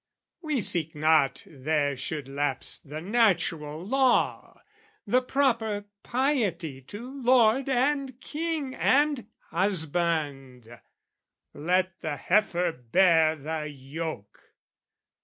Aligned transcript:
We 0.41 0.61
seek 0.61 0.95
not 0.95 1.43
there 1.45 1.95
should 1.95 2.27
lapse 2.27 2.79
the 2.79 3.01
natural 3.01 3.79
law, 3.87 4.63
The 5.05 5.21
proper 5.21 5.85
piety 6.01 6.81
to 6.81 7.21
lord 7.21 7.69
and 7.69 8.19
king 8.19 8.73
And 8.73 9.27
husband: 9.51 10.79
let 11.53 12.01
the 12.01 12.17
heifer 12.17 12.71
bear 12.71 13.35
the 13.35 13.67
yoke! 13.67 14.55